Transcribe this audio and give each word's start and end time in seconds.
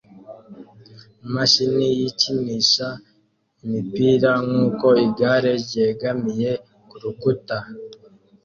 imashini 1.25 1.85
yikinisha 1.99 2.87
imipira 3.63 4.31
nkuko 4.45 4.87
igare 5.05 5.51
ryegamiye 5.63 6.51
kurukuta 6.89 7.57